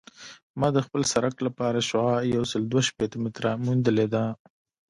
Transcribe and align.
ما 0.59 0.67
د 0.75 0.77
خپل 0.85 1.01
سرک 1.13 1.35
لپاره 1.47 1.85
شعاع 1.89 2.19
یوسل 2.35 2.61
دوه 2.67 2.81
شپیته 2.89 3.17
متره 3.23 3.51
موندلې 3.65 4.07
ده 4.13 4.23